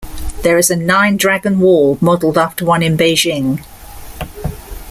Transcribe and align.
There 0.41 0.57
is 0.57 0.71
a 0.71 0.75
Nine-Dragon 0.75 1.59
Wall 1.59 1.99
modelled 2.01 2.35
after 2.35 2.65
one 2.65 2.81
in 2.81 2.97
Beijing. 2.97 3.63